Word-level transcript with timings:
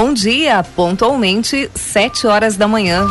Bom 0.00 0.14
dia, 0.14 0.62
pontualmente, 0.76 1.68
7 1.74 2.28
horas 2.28 2.56
da 2.56 2.68
manhã. 2.68 3.04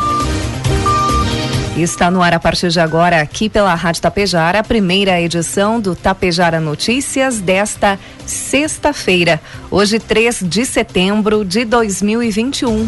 Está 1.76 2.10
no 2.10 2.22
ar 2.22 2.34
a 2.34 2.40
partir 2.40 2.70
de 2.70 2.80
agora, 2.80 3.20
aqui 3.20 3.50
pela 3.50 3.76
Rádio 3.76 4.02
Tapejara, 4.02 4.60
a 4.60 4.64
primeira 4.64 5.22
edição 5.22 5.82
do 5.82 5.94
Tapejara 5.94 6.62
Notícias 6.62 7.42
desta 7.42 8.00
sexta-feira, 8.26 9.42
hoje 9.70 10.00
3 10.00 10.44
de 10.44 10.66
setembro 10.66 11.44
de 11.44 11.66
2021. 11.66 12.88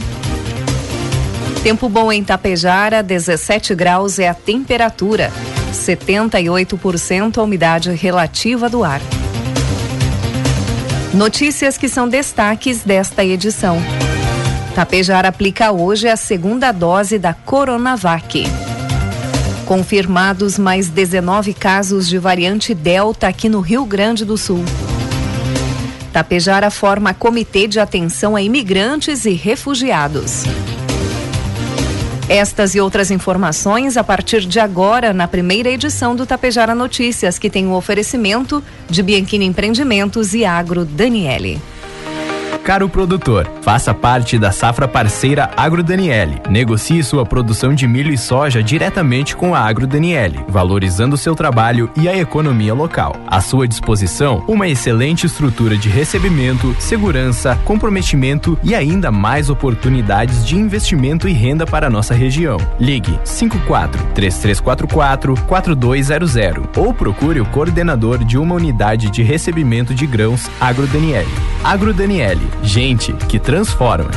Tempo 1.62 1.90
bom 1.90 2.10
em 2.10 2.24
Tapejara, 2.24 3.04
17 3.04 3.76
graus 3.76 4.18
é 4.18 4.30
a 4.30 4.34
temperatura, 4.34 5.30
78% 5.74 7.38
a 7.38 7.44
umidade 7.44 7.92
relativa 7.92 8.70
do 8.70 8.82
ar. 8.82 9.02
Notícias 11.14 11.76
que 11.76 11.90
são 11.90 12.08
destaques 12.08 12.84
desta 12.84 13.26
edição. 13.26 13.82
Tapejar 14.76 15.26
aplica 15.26 15.72
hoje 15.72 16.08
a 16.08 16.16
segunda 16.16 16.72
dose 16.72 17.18
da 17.18 17.34
Coronavac. 17.34 18.44
Confirmados 19.66 20.60
mais 20.60 20.88
19 20.88 21.56
casos 21.56 22.08
de 22.08 22.20
variante 22.20 22.76
Delta 22.76 23.28
aqui 23.28 23.50
no 23.50 23.60
Rio 23.60 23.86
Grande 23.86 24.24
do 24.24 24.38
Sul. 24.38 24.64
Tapejara 26.14 26.70
forma 26.70 27.12
comitê 27.12 27.68
de 27.68 27.80
atenção 27.80 28.36
a 28.36 28.42
imigrantes 28.42 29.26
e 29.26 29.34
refugiados. 29.34 30.44
Estas 32.30 32.76
e 32.76 32.80
outras 32.80 33.10
informações 33.10 33.98
a 33.98 34.04
partir 34.04 34.42
de 34.42 34.60
agora 34.60 35.12
na 35.12 35.28
primeira 35.28 35.68
edição 35.68 36.16
do 36.16 36.28
Tapejara 36.28 36.76
Notícias, 36.76 37.40
que 37.40 37.50
tem 37.50 37.66
o 37.66 37.70
um 37.70 37.74
oferecimento 37.74 38.64
de 38.88 39.02
Bianchini 39.02 39.48
Empreendimentos 39.48 40.36
e 40.36 40.46
Agro 40.46 40.86
Daniele. 40.86 41.60
Caro 42.70 42.88
produtor, 42.88 43.50
faça 43.64 43.96
parte 43.96 44.38
da 44.38 44.52
safra 44.52 44.88
parceira 44.88 45.50
Agro 45.58 45.82
Daniele. 45.82 46.40
Negocie 46.48 47.04
sua 47.04 47.26
produção 47.26 47.74
de 47.74 47.88
milho 47.88 48.14
e 48.14 48.18
soja 48.18 48.62
diretamente 48.62 49.36
com 49.36 49.56
a 49.56 49.60
Agro 49.60 49.88
Daniele, 49.88 50.46
valorizando 50.48 51.18
seu 51.18 51.34
trabalho 51.34 51.90
e 51.98 52.08
a 52.08 52.16
economia 52.16 52.72
local. 52.76 53.16
À 53.26 53.42
sua 53.42 53.68
disposição, 53.68 54.44
uma 54.48 54.68
excelente 54.68 55.26
estrutura 55.26 55.76
de 55.76 55.90
recebimento, 55.90 56.76
segurança, 56.78 57.58
comprometimento 57.66 58.56
e 58.62 58.76
ainda 58.76 59.12
mais 59.12 59.50
oportunidades 59.50 60.46
de 60.46 60.56
investimento 60.56 61.28
e 61.28 61.34
renda 61.34 61.66
para 61.66 61.88
a 61.88 61.90
nossa 61.90 62.14
região. 62.14 62.58
Ligue 62.80 63.20
54 63.24 64.00
3344 64.14 65.36
4200 65.48 66.36
ou 66.78 66.94
procure 66.94 67.42
o 67.42 67.48
coordenador 67.48 68.24
de 68.24 68.38
uma 68.38 68.54
unidade 68.54 69.10
de 69.10 69.24
recebimento 69.24 69.92
de 69.96 70.06
grãos 70.06 70.48
Agro 70.62 70.86
Daniele. 70.86 71.34
Agro 71.64 71.92
Daniele 71.96 72.59
Gente 72.64 73.14
que 73.14 73.40
transforma. 73.40 74.12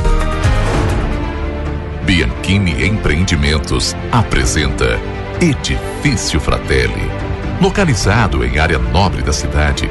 Bianchini 2.03 2.85
Empreendimentos 2.85 3.95
apresenta 4.11 4.99
Edifício 5.41 6.39
Fratelli. 6.39 7.09
Localizado 7.61 8.43
em 8.43 8.59
área 8.59 8.77
nobre 8.77 9.21
da 9.21 9.31
cidade, 9.31 9.89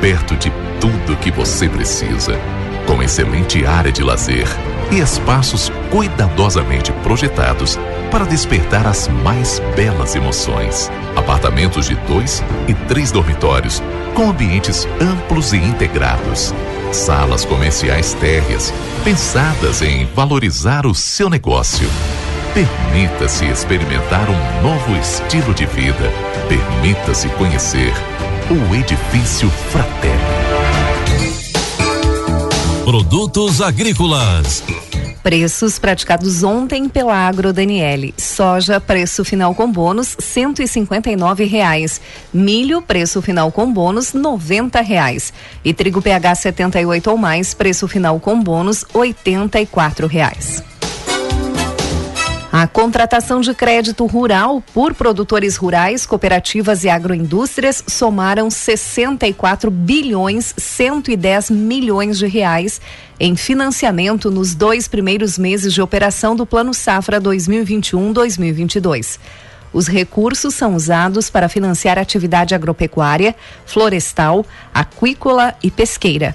perto 0.00 0.36
de 0.36 0.52
tudo 0.80 1.16
que 1.16 1.30
você 1.30 1.68
precisa, 1.68 2.38
com 2.86 3.02
excelente 3.02 3.64
área 3.64 3.90
de 3.90 4.02
lazer 4.02 4.46
e 4.92 5.00
espaços 5.00 5.72
cuidadosamente 5.90 6.92
projetados 7.02 7.78
para 8.10 8.26
despertar 8.26 8.86
as 8.86 9.08
mais 9.08 9.60
belas 9.74 10.14
emoções. 10.14 10.90
Apartamentos 11.16 11.88
de 11.88 11.94
dois 12.06 12.44
e 12.68 12.74
três 12.86 13.10
dormitórios, 13.10 13.82
com 14.14 14.30
ambientes 14.30 14.86
amplos 15.00 15.52
e 15.54 15.56
integrados 15.56 16.54
salas 16.94 17.44
comerciais 17.44 18.14
térreas, 18.14 18.72
pensadas 19.02 19.82
em 19.82 20.06
valorizar 20.06 20.86
o 20.86 20.94
seu 20.94 21.28
negócio. 21.28 21.88
Permita-se 22.54 23.44
experimentar 23.46 24.28
um 24.30 24.62
novo 24.62 24.96
estilo 24.96 25.52
de 25.52 25.66
vida. 25.66 26.10
Permita-se 26.48 27.28
conhecer 27.30 27.92
o 28.48 28.74
Edifício 28.74 29.50
Fraterno. 29.50 30.44
Produtos 32.84 33.60
agrícolas 33.60 34.62
Preços 35.24 35.78
praticados 35.78 36.42
ontem 36.42 36.86
pela 36.86 37.14
Agro 37.14 37.50
Daniele. 37.50 38.12
Soja, 38.18 38.78
preço 38.78 39.24
final 39.24 39.54
com 39.54 39.72
bônus, 39.72 40.14
cento 40.20 40.60
e 40.60 40.68
cinquenta 40.68 41.08
reais. 41.42 41.98
Milho, 42.30 42.82
preço 42.82 43.22
final 43.22 43.50
com 43.50 43.72
bônus, 43.72 44.12
noventa 44.12 44.82
reais. 44.82 45.32
E 45.64 45.72
trigo 45.72 46.02
PH 46.02 46.34
78 46.34 47.10
ou 47.10 47.16
mais, 47.16 47.54
preço 47.54 47.88
final 47.88 48.20
com 48.20 48.38
bônus, 48.38 48.84
oitenta 48.92 49.58
e 49.58 49.64
quatro 49.64 50.06
reais. 50.06 50.62
A 52.64 52.66
contratação 52.66 53.42
de 53.42 53.52
crédito 53.52 54.06
rural 54.06 54.64
por 54.72 54.94
produtores 54.94 55.54
rurais, 55.54 56.06
cooperativas 56.06 56.82
e 56.82 56.88
agroindústrias 56.88 57.84
somaram 57.86 58.48
64 58.50 59.70
bilhões 59.70 60.54
110 60.56 61.50
milhões 61.50 62.16
de 62.16 62.26
reais 62.26 62.80
em 63.20 63.36
financiamento 63.36 64.30
nos 64.30 64.54
dois 64.54 64.88
primeiros 64.88 65.36
meses 65.36 65.74
de 65.74 65.82
operação 65.82 66.34
do 66.34 66.46
Plano 66.46 66.72
Safra 66.72 67.20
2021-2022. 67.20 69.18
Os 69.70 69.86
recursos 69.86 70.54
são 70.54 70.74
usados 70.74 71.28
para 71.28 71.50
financiar 71.50 71.98
atividade 71.98 72.54
agropecuária, 72.54 73.36
florestal, 73.66 74.42
aquícola 74.72 75.54
e 75.62 75.70
pesqueira. 75.70 76.34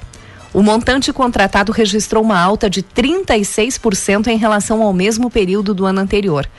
O 0.51 0.63
montante 0.63 1.13
contratado 1.13 1.71
registrou 1.71 2.23
uma 2.23 2.39
alta 2.39 2.69
de 2.69 2.81
36% 2.81 4.27
em 4.27 4.37
relação 4.37 4.81
ao 4.81 4.91
mesmo 4.91 5.29
período 5.29 5.73
do 5.75 5.85
ano 5.85 5.99
anterior. 5.99 6.49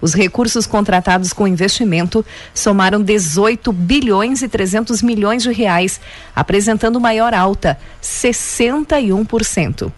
Os 0.00 0.14
recursos 0.14 0.66
contratados 0.66 1.32
com 1.32 1.48
investimento 1.48 2.24
somaram 2.54 3.02
18 3.02 3.72
bilhões 3.72 4.40
e 4.40 4.48
300 4.48 5.02
milhões 5.02 5.42
de 5.42 5.52
reais, 5.52 6.00
apresentando 6.34 7.00
maior 7.00 7.34
alta, 7.34 7.76
61%. 8.02 9.92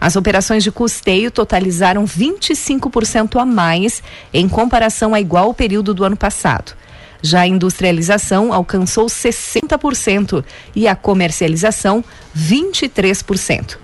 As 0.00 0.14
operações 0.14 0.62
de 0.62 0.70
custeio 0.70 1.30
totalizaram 1.30 2.04
25% 2.04 3.40
a 3.40 3.44
mais 3.44 4.02
em 4.32 4.48
comparação 4.48 5.12
a 5.12 5.20
igual 5.20 5.52
período 5.52 5.92
do 5.92 6.04
ano 6.04 6.16
passado. 6.16 6.76
Já 7.22 7.40
a 7.40 7.46
industrialização 7.46 8.52
alcançou 8.52 9.06
60% 9.06 10.44
e 10.74 10.86
a 10.86 10.94
comercialização 10.94 12.04
23%. 12.36 13.76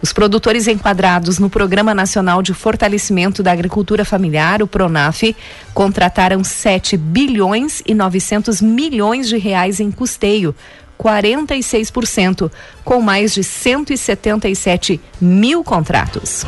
Os 0.00 0.12
produtores 0.12 0.68
enquadrados 0.68 1.38
no 1.38 1.50
Programa 1.50 1.94
Nacional 1.94 2.42
de 2.42 2.52
Fortalecimento 2.54 3.42
da 3.42 3.50
Agricultura 3.50 4.04
Familiar, 4.04 4.62
o 4.62 4.66
PRONAF, 4.66 5.34
contrataram 5.72 6.44
7 6.44 6.96
bilhões 6.96 7.82
e 7.84 7.94
900 7.94 8.60
milhões 8.60 9.28
de 9.28 9.38
reais 9.38 9.80
em 9.80 9.90
custeio, 9.90 10.54
46%, 10.98 12.50
com 12.84 13.00
mais 13.00 13.34
de 13.34 13.42
177 13.42 15.00
mil 15.20 15.64
contratos. 15.64 16.44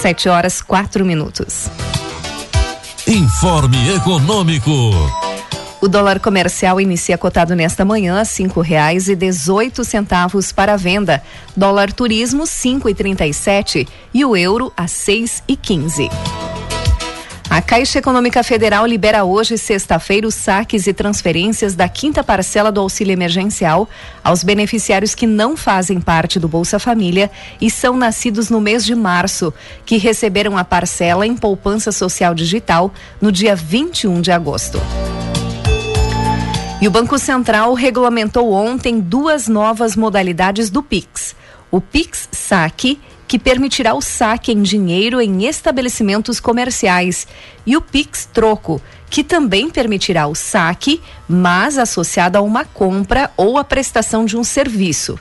7 0.00 0.28
horas 0.28 0.60
4 0.60 1.04
minutos. 1.04 1.70
Informe 3.12 3.94
Econômico. 3.94 4.70
O 5.82 5.86
dólar 5.86 6.18
comercial 6.18 6.80
inicia 6.80 7.18
cotado 7.18 7.54
nesta 7.54 7.84
manhã 7.84 8.18
a 8.18 8.24
cinco 8.24 8.62
reais 8.62 9.06
e 9.06 9.14
dezoito 9.14 9.84
centavos 9.84 10.50
para 10.50 10.78
venda. 10.78 11.22
Dólar 11.54 11.92
turismo 11.92 12.46
cinco 12.46 12.88
e 12.88 12.94
trinta 12.94 13.26
e 13.26 13.34
sete 13.34 13.86
e 14.14 14.24
o 14.24 14.34
euro 14.34 14.72
a 14.74 14.88
seis 14.88 15.42
e 15.46 15.56
quinze. 15.56 16.08
A 17.52 17.60
Caixa 17.60 17.98
Econômica 17.98 18.42
Federal 18.42 18.86
libera 18.86 19.24
hoje, 19.24 19.58
sexta-feira, 19.58 20.26
os 20.26 20.34
saques 20.34 20.86
e 20.86 20.94
transferências 20.94 21.74
da 21.74 21.86
quinta 21.86 22.24
parcela 22.24 22.72
do 22.72 22.80
auxílio 22.80 23.12
emergencial 23.12 23.86
aos 24.24 24.42
beneficiários 24.42 25.14
que 25.14 25.26
não 25.26 25.54
fazem 25.54 26.00
parte 26.00 26.40
do 26.40 26.48
Bolsa 26.48 26.78
Família 26.78 27.30
e 27.60 27.70
são 27.70 27.94
nascidos 27.94 28.48
no 28.48 28.58
mês 28.58 28.86
de 28.86 28.94
março, 28.94 29.52
que 29.84 29.98
receberam 29.98 30.56
a 30.56 30.64
parcela 30.64 31.26
em 31.26 31.36
poupança 31.36 31.92
social 31.92 32.34
digital 32.34 32.90
no 33.20 33.30
dia 33.30 33.54
21 33.54 34.22
de 34.22 34.32
agosto. 34.32 34.80
E 36.80 36.88
o 36.88 36.90
Banco 36.90 37.18
Central 37.18 37.74
regulamentou 37.74 38.50
ontem 38.50 38.98
duas 38.98 39.46
novas 39.46 39.94
modalidades 39.94 40.70
do 40.70 40.82
PIX: 40.82 41.36
o 41.70 41.82
PIX 41.82 42.30
Saque 42.32 42.98
que 43.32 43.38
permitirá 43.38 43.94
o 43.94 44.02
saque 44.02 44.52
em 44.52 44.60
dinheiro 44.60 45.18
em 45.18 45.46
estabelecimentos 45.46 46.38
comerciais, 46.38 47.26
e 47.64 47.74
o 47.78 47.80
Pix 47.80 48.28
Troco, 48.30 48.78
que 49.08 49.24
também 49.24 49.70
permitirá 49.70 50.26
o 50.26 50.34
saque, 50.34 51.00
mas 51.26 51.78
associado 51.78 52.36
a 52.36 52.42
uma 52.42 52.66
compra 52.66 53.30
ou 53.34 53.56
a 53.56 53.64
prestação 53.64 54.26
de 54.26 54.36
um 54.36 54.44
serviço. 54.44 55.18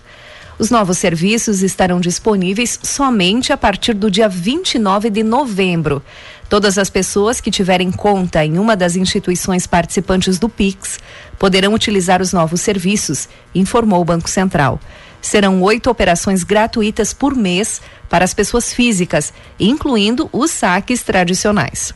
Os 0.59 0.69
novos 0.69 0.97
serviços 0.97 1.63
estarão 1.63 2.01
disponíveis 2.01 2.77
somente 2.83 3.53
a 3.53 3.57
partir 3.57 3.93
do 3.93 4.11
dia 4.11 4.27
29 4.27 5.09
de 5.09 5.23
novembro. 5.23 6.03
Todas 6.49 6.77
as 6.77 6.89
pessoas 6.89 7.39
que 7.39 7.49
tiverem 7.49 7.93
conta 7.93 8.43
em 8.43 8.59
uma 8.59 8.75
das 8.75 8.97
instituições 8.97 9.65
participantes 9.65 10.37
do 10.37 10.49
Pix 10.49 10.99
poderão 11.39 11.73
utilizar 11.73 12.21
os 12.21 12.33
novos 12.33 12.59
serviços, 12.59 13.29
informou 13.55 14.01
o 14.01 14.05
Banco 14.05 14.29
Central. 14.29 14.81
Serão 15.21 15.61
oito 15.61 15.89
operações 15.89 16.43
gratuitas 16.43 17.13
por 17.13 17.35
mês 17.35 17.81
para 18.09 18.25
as 18.25 18.33
pessoas 18.33 18.73
físicas, 18.73 19.33
incluindo 19.59 20.29
os 20.33 20.51
saques 20.51 21.03
tradicionais. 21.03 21.93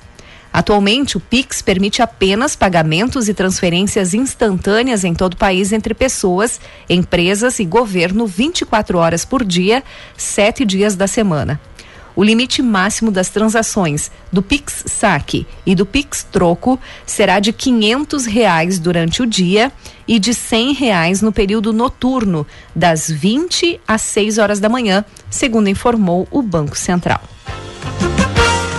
Atualmente, 0.56 1.18
o 1.18 1.20
Pix 1.20 1.62
permite 1.62 2.02
apenas 2.02 2.56
pagamentos 2.56 3.28
e 3.28 3.34
transferências 3.34 4.14
instantâneas 4.14 5.04
em 5.04 5.14
todo 5.14 5.34
o 5.34 5.38
país 5.38 5.74
entre 5.74 5.94
pessoas, 5.94 6.62
empresas 6.90 7.60
e 7.60 7.66
governo 7.66 8.26
24 8.26 8.98
horas 8.98 9.26
por 9.26 9.44
dia, 9.44 9.84
sete 10.16 10.64
dias 10.64 10.96
da 10.96 11.08
semana. 11.08 11.60
O 12.16 12.24
limite 12.24 12.62
máximo 12.62 13.12
das 13.12 13.30
transações 13.30 14.10
do 14.32 14.42
Pix 14.42 14.86
Saque 14.88 15.46
e 15.66 15.76
do 15.76 15.86
Pix 15.86 16.26
Troco 16.32 16.80
será 17.06 17.40
de 17.40 17.52
500 17.52 18.26
reais 18.26 18.80
durante 18.80 19.22
o 19.22 19.26
dia 19.26 19.72
e 20.08 20.18
de 20.18 20.34
100 20.34 20.74
reais 20.74 21.22
no 21.22 21.32
período 21.32 21.74
noturno, 21.74 22.48
das 22.74 23.10
20 23.10 23.82
às 23.88 24.02
6 24.04 24.38
horas 24.38 24.60
da 24.60 24.70
manhã, 24.70 25.04
segundo 25.30 25.68
informou 25.68 26.28
o 26.32 26.42
Banco 26.42 26.78
Central. 26.78 27.22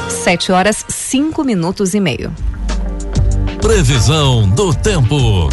7 0.09 0.51
horas 0.53 0.85
5 0.89 1.45
minutos 1.45 1.95
e 1.95 2.01
meio. 2.01 2.33
Previsão 3.61 4.49
do 4.49 4.73
tempo. 4.73 5.49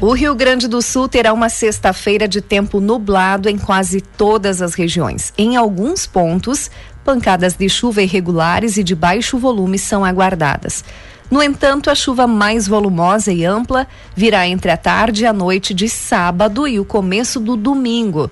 O 0.00 0.12
Rio 0.12 0.34
Grande 0.34 0.68
do 0.68 0.82
Sul 0.82 1.08
terá 1.08 1.32
uma 1.32 1.48
sexta-feira 1.48 2.28
de 2.28 2.40
tempo 2.42 2.80
nublado 2.80 3.48
em 3.48 3.56
quase 3.56 4.00
todas 4.00 4.60
as 4.60 4.74
regiões. 4.74 5.32
Em 5.38 5.56
alguns 5.56 6.06
pontos, 6.06 6.70
pancadas 7.04 7.54
de 7.54 7.68
chuva 7.68 8.02
irregulares 8.02 8.76
e 8.76 8.82
de 8.82 8.94
baixo 8.94 9.38
volume 9.38 9.78
são 9.78 10.04
aguardadas. 10.04 10.82
No 11.30 11.42
entanto, 11.42 11.90
a 11.90 11.94
chuva 11.94 12.26
mais 12.26 12.66
volumosa 12.66 13.32
e 13.32 13.44
ampla 13.44 13.86
virá 14.14 14.46
entre 14.46 14.70
a 14.70 14.76
tarde 14.76 15.24
e 15.24 15.26
a 15.26 15.32
noite 15.32 15.74
de 15.74 15.88
sábado 15.88 16.66
e 16.66 16.78
o 16.78 16.84
começo 16.84 17.40
do 17.40 17.56
domingo. 17.56 18.30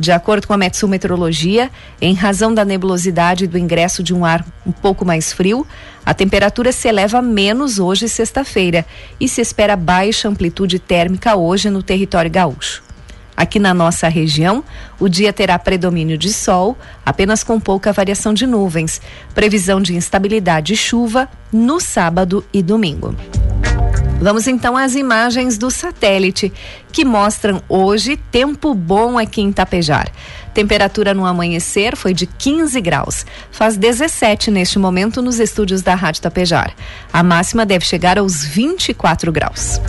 De 0.00 0.12
acordo 0.12 0.46
com 0.46 0.52
a 0.52 0.56
Metsu 0.56 0.86
Meteorologia, 0.86 1.70
em 2.00 2.14
razão 2.14 2.54
da 2.54 2.64
nebulosidade 2.64 3.44
e 3.44 3.48
do 3.48 3.58
ingresso 3.58 4.02
de 4.02 4.14
um 4.14 4.24
ar 4.24 4.46
um 4.64 4.70
pouco 4.70 5.04
mais 5.04 5.32
frio, 5.32 5.66
a 6.06 6.14
temperatura 6.14 6.70
se 6.70 6.88
eleva 6.88 7.20
menos 7.20 7.80
hoje, 7.80 8.08
sexta-feira, 8.08 8.86
e 9.18 9.28
se 9.28 9.40
espera 9.40 9.74
baixa 9.74 10.28
amplitude 10.28 10.78
térmica 10.78 11.36
hoje 11.36 11.68
no 11.68 11.82
território 11.82 12.30
gaúcho. 12.30 12.87
Aqui 13.38 13.60
na 13.60 13.72
nossa 13.72 14.08
região, 14.08 14.64
o 14.98 15.08
dia 15.08 15.32
terá 15.32 15.56
predomínio 15.60 16.18
de 16.18 16.32
sol, 16.32 16.76
apenas 17.06 17.44
com 17.44 17.60
pouca 17.60 17.92
variação 17.92 18.34
de 18.34 18.48
nuvens. 18.48 19.00
Previsão 19.32 19.80
de 19.80 19.94
instabilidade 19.94 20.72
e 20.72 20.76
chuva 20.76 21.28
no 21.52 21.78
sábado 21.78 22.44
e 22.52 22.60
domingo. 22.60 23.14
Vamos 24.20 24.48
então 24.48 24.76
às 24.76 24.96
imagens 24.96 25.56
do 25.56 25.70
satélite 25.70 26.52
que 26.92 27.04
mostram 27.04 27.62
hoje 27.68 28.16
tempo 28.16 28.74
bom 28.74 29.16
aqui 29.16 29.40
em 29.40 29.52
Tapejar. 29.52 30.10
Temperatura 30.52 31.14
no 31.14 31.24
amanhecer 31.24 31.96
foi 31.96 32.12
de 32.12 32.26
15 32.26 32.80
graus. 32.80 33.24
Faz 33.52 33.76
17 33.76 34.50
neste 34.50 34.76
momento 34.76 35.22
nos 35.22 35.38
estúdios 35.38 35.82
da 35.82 35.94
Rádio 35.94 36.22
Tapejar. 36.22 36.74
A 37.12 37.22
máxima 37.22 37.64
deve 37.64 37.84
chegar 37.84 38.18
aos 38.18 38.44
24 38.44 39.30
graus. 39.30 39.80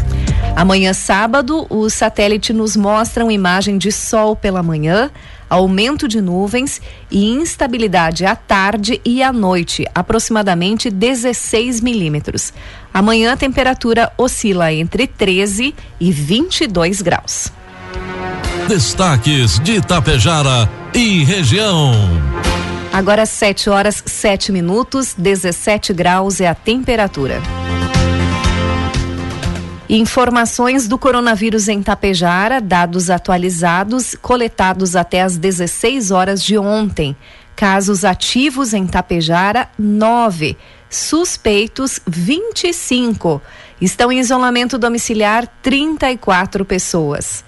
Amanhã, 0.56 0.94
sábado, 0.94 1.66
o 1.68 1.90
satélite 1.90 2.54
nos 2.54 2.76
mostra 2.76 3.24
uma 3.24 3.34
imagem 3.34 3.80
de 3.80 3.92
sol 3.92 4.36
pela 4.36 4.62
manhã, 4.62 5.10
aumento 5.50 6.08
de 6.08 6.22
nuvens 6.22 6.82
e 7.10 7.26
instabilidade 7.26 8.26
à 8.26 8.36
tarde 8.36 9.02
e 9.04 9.24
à 9.24 9.34
noite, 9.34 9.86
aproximadamente 9.96 10.90
16 10.90 11.82
milímetros. 11.82 12.54
Amanhã 12.94 13.34
a 13.34 13.38
temperatura 13.38 14.12
oscila 14.18 14.72
entre 14.72 15.08
13 15.08 15.74
e 16.00 16.12
22 16.12 17.02
graus. 17.02 17.52
Destaques 18.68 19.60
de 19.60 19.78
Itapejara 19.78 20.70
e 20.94 21.24
região. 21.24 21.92
Agora 22.92 23.26
7 23.26 23.70
horas 23.70 24.04
7 24.06 24.52
minutos, 24.52 25.14
17 25.18 25.94
graus 25.94 26.42
é 26.42 26.48
a 26.48 26.56
temperatura. 26.56 27.42
Informações 29.92 30.88
do 30.88 31.00
coronavírus 31.00 31.68
em 31.68 31.82
Tapejara, 31.82 32.62
dados 32.62 33.10
atualizados, 33.10 34.16
coletados 34.22 34.96
até 34.96 35.24
às 35.24 35.36
16 35.36 36.12
horas 36.12 36.44
de 36.44 36.60
ontem. 36.60 37.16
Casos 37.56 38.06
ativos 38.06 38.76
em 38.76 38.86
Tapejara, 38.86 39.68
9. 39.80 40.56
Suspeitos, 40.92 42.00
25. 42.06 43.42
Estão 43.82 44.12
em 44.12 44.20
isolamento 44.20 44.78
domiciliar 44.78 45.48
34 45.64 46.64
pessoas. 46.66 47.44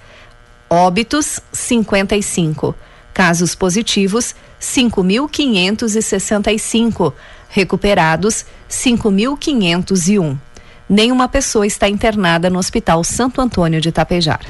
Óbitos, 0.67 1.39
55. 1.53 2.73
Casos 3.13 3.53
positivos, 3.53 4.33
5.565. 4.59 7.13
Recuperados, 7.49 8.47
5.501 8.67 10.39
nenhuma 10.91 11.29
pessoa 11.29 11.65
está 11.65 11.87
internada 11.87 12.49
no 12.49 12.59
Hospital 12.59 13.03
Santo 13.03 13.39
Antônio 13.39 13.79
de 13.79 13.91
Tapejar. 13.91 14.41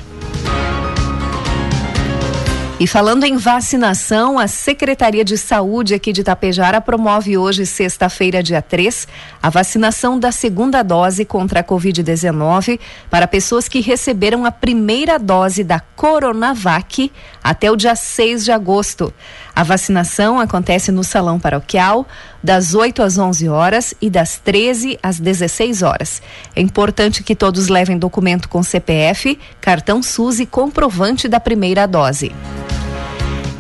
E 2.82 2.88
falando 2.88 3.26
em 3.26 3.38
vacinação, 3.38 4.40
a 4.40 4.48
Secretaria 4.48 5.24
de 5.24 5.38
Saúde 5.38 5.94
aqui 5.94 6.12
de 6.12 6.24
Tapejara 6.24 6.82
promove 6.82 7.38
hoje, 7.38 7.64
sexta-feira, 7.64 8.42
dia 8.42 8.60
3, 8.60 9.08
a 9.40 9.52
vacinação 9.52 10.18
da 10.18 10.32
segunda 10.32 10.82
dose 10.82 11.24
contra 11.24 11.60
a 11.60 11.64
Covid-19 11.64 12.80
para 13.08 13.28
pessoas 13.28 13.70
que 13.70 13.82
receberam 13.82 14.48
a 14.48 14.52
primeira 14.52 15.20
dose 15.20 15.64
da 15.64 15.80
Coronavac 15.80 17.12
até 17.44 17.70
o 17.70 17.76
dia 17.76 17.96
6 17.96 18.46
de 18.46 18.52
agosto. 18.52 19.14
A 19.56 19.62
vacinação 19.62 20.40
acontece 20.40 20.92
no 20.92 21.04
Salão 21.04 21.40
Paroquial, 21.40 22.08
das 22.44 22.74
8 22.74 23.04
às 23.04 23.16
11 23.16 23.48
horas 23.48 23.94
e 24.02 24.10
das 24.10 24.40
13 24.40 24.98
às 25.04 25.20
16 25.20 25.84
horas. 25.84 26.20
É 26.56 26.62
importante 26.62 27.22
que 27.22 27.36
todos 27.36 27.68
levem 27.68 28.00
documento 28.00 28.50
com 28.50 28.64
CPF, 28.64 29.38
cartão 29.60 30.02
SUS 30.02 30.40
e 30.40 30.48
comprovante 30.48 31.28
da 31.28 31.40
primeira 31.40 31.86
dose. 31.86 32.32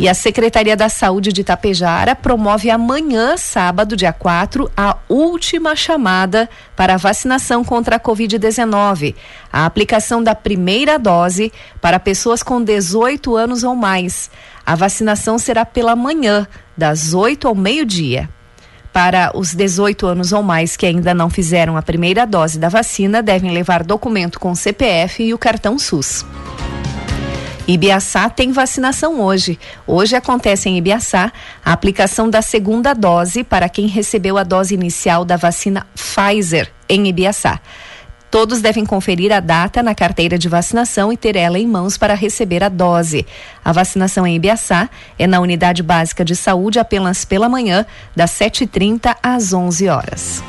E 0.01 0.09
a 0.09 0.15
Secretaria 0.15 0.75
da 0.75 0.89
Saúde 0.89 1.31
de 1.31 1.41
Itapejara 1.41 2.15
promove 2.15 2.71
amanhã, 2.71 3.37
sábado, 3.37 3.95
dia 3.95 4.11
4, 4.11 4.67
a 4.75 4.97
última 5.07 5.75
chamada 5.75 6.49
para 6.75 6.97
vacinação 6.97 7.63
contra 7.63 7.97
a 7.97 7.99
Covid-19. 7.99 9.13
A 9.53 9.63
aplicação 9.63 10.23
da 10.23 10.33
primeira 10.33 10.97
dose 10.97 11.53
para 11.79 11.99
pessoas 11.99 12.41
com 12.41 12.63
18 12.63 13.35
anos 13.35 13.63
ou 13.63 13.75
mais. 13.75 14.31
A 14.65 14.73
vacinação 14.73 15.37
será 15.37 15.65
pela 15.65 15.95
manhã, 15.95 16.47
das 16.75 17.13
8 17.13 17.47
ao 17.47 17.53
meio-dia. 17.53 18.27
Para 18.91 19.31
os 19.35 19.53
18 19.53 20.07
anos 20.07 20.33
ou 20.33 20.41
mais 20.41 20.75
que 20.75 20.87
ainda 20.87 21.13
não 21.13 21.29
fizeram 21.29 21.77
a 21.77 21.81
primeira 21.83 22.25
dose 22.25 22.57
da 22.57 22.69
vacina, 22.69 23.21
devem 23.21 23.51
levar 23.51 23.83
documento 23.83 24.39
com 24.39 24.55
CPF 24.55 25.21
e 25.21 25.31
o 25.31 25.37
cartão 25.37 25.77
SUS. 25.77 26.25
Ibiaçá 27.67 28.29
tem 28.29 28.51
vacinação 28.51 29.21
hoje. 29.21 29.59
Hoje 29.85 30.15
acontece 30.15 30.67
em 30.67 30.77
Ibiaçá 30.77 31.31
a 31.63 31.71
aplicação 31.71 32.29
da 32.29 32.41
segunda 32.41 32.93
dose 32.93 33.43
para 33.43 33.69
quem 33.69 33.87
recebeu 33.87 34.37
a 34.37 34.43
dose 34.43 34.73
inicial 34.73 35.23
da 35.23 35.37
vacina 35.37 35.85
Pfizer 35.95 36.71
em 36.89 37.07
Ibiaçá. 37.07 37.59
Todos 38.31 38.61
devem 38.61 38.85
conferir 38.85 39.31
a 39.33 39.41
data 39.41 39.83
na 39.83 39.93
carteira 39.93 40.37
de 40.37 40.47
vacinação 40.47 41.11
e 41.11 41.17
ter 41.17 41.35
ela 41.35 41.59
em 41.59 41.67
mãos 41.67 41.97
para 41.97 42.13
receber 42.13 42.63
a 42.63 42.69
dose. 42.69 43.25
A 43.63 43.73
vacinação 43.73 44.25
em 44.25 44.37
Ibiaçá 44.37 44.89
é 45.19 45.27
na 45.27 45.41
Unidade 45.41 45.83
Básica 45.83 46.23
de 46.23 46.35
Saúde 46.35 46.79
apenas 46.79 47.25
pela 47.25 47.49
manhã, 47.49 47.85
das 48.15 48.31
7h30 48.31 49.17
às 49.21 49.51
11 49.51 49.89
horas. 49.89 50.41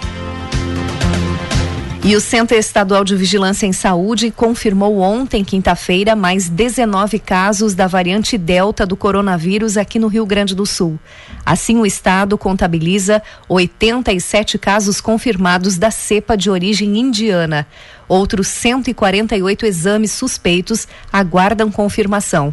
E 2.05 2.17
o 2.17 2.21
Centro 2.21 2.57
Estadual 2.57 3.05
de 3.05 3.15
Vigilância 3.15 3.65
em 3.65 3.73
Saúde 3.73 4.33
confirmou 4.33 4.99
ontem, 4.99 5.45
quinta-feira, 5.45 6.17
mais 6.17 6.49
19 6.49 7.21
casos 7.21 7.77
da 7.77 7.87
variante 7.87 8.37
Delta 8.37 8.85
do 8.85 8.97
coronavírus 8.97 9.77
aqui 9.77 10.01
no 10.01 10.09
Rio 10.09 10.27
Grande 10.27 10.53
do 10.53 10.67
Sul. 10.67 10.99
Assim, 11.47 11.79
o 11.79 11.87
estado 11.87 12.37
contabiliza 12.37 13.23
87 13.49 14.59
casos 14.59 15.01
confirmados 15.01 15.79
da 15.79 15.93
cepa 15.93 16.37
de 16.37 16.51
origem 16.51 16.99
indiana. 16.99 17.69
Outros 18.09 18.49
148 18.49 19.65
exames 19.65 20.11
suspeitos 20.11 20.89
aguardam 21.13 21.71
confirmação. 21.71 22.53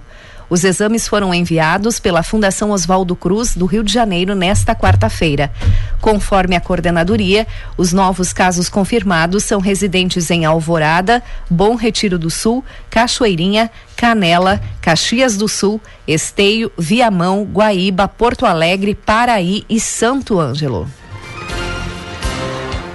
Os 0.50 0.64
exames 0.64 1.08
foram 1.08 1.34
enviados 1.34 2.00
pela 2.00 2.24
Fundação 2.24 2.72
Oswaldo 2.72 3.16
Cruz, 3.16 3.56
do 3.56 3.66
Rio 3.66 3.84
de 3.84 3.94
Janeiro, 3.94 4.34
nesta 4.34 4.74
quarta-feira. 4.74 5.52
Conforme 6.02 6.56
a 6.56 6.62
coordenadoria, 6.62 7.46
os 7.78 7.94
novos 7.94 8.34
casos 8.34 8.68
confirmados 8.68 9.44
são 9.44 9.60
residentes 9.60 10.32
em 10.32 10.46
Alvorada, 10.46 11.22
Bom 11.50 11.76
Retiro 11.76 12.18
do 12.18 12.30
Sul, 12.30 12.64
Cachoeirinha, 12.90 13.70
Canela, 13.96 14.60
Caxias 14.82 15.38
do 15.38 15.48
Sul, 15.48 15.80
Esteio, 16.08 16.72
Viamão, 16.78 17.44
Guaíba, 17.44 18.08
Porto 18.08 18.46
Alegre, 18.46 18.96
Paraí 18.96 19.64
e 19.70 19.80
Santo 19.80 20.40
Ângelo. 20.40 20.99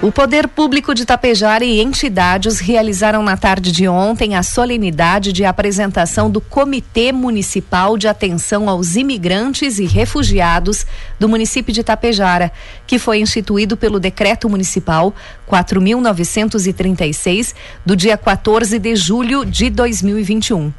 O 0.05 0.11
Poder 0.11 0.47
Público 0.47 0.93
de 0.93 1.03
Tapejara 1.03 1.65
e 1.65 1.81
entidades 1.81 2.59
realizaram 2.59 3.23
na 3.23 3.35
tarde 3.35 3.71
de 3.71 3.87
ontem 3.87 4.35
a 4.35 4.43
solenidade 4.43 5.33
de 5.33 5.43
apresentação 5.43 6.29
do 6.29 6.39
Comitê 6.39 7.11
Municipal 7.11 7.97
de 7.97 8.07
Atenção 8.07 8.69
aos 8.69 8.95
Imigrantes 8.95 9.79
e 9.79 9.85
Refugiados 9.85 10.85
do 11.19 11.27
município 11.27 11.73
de 11.73 11.83
Tapejara, 11.83 12.51
que 12.85 12.99
foi 12.99 13.17
instituído 13.17 13.75
pelo 13.75 13.99
Decreto 13.99 14.47
Municipal 14.47 15.11
4936 15.47 17.55
do 17.83 17.95
dia 17.95 18.15
14 18.15 18.77
de 18.77 18.95
julho 18.95 19.43
de 19.43 19.71
2021. 19.71 20.71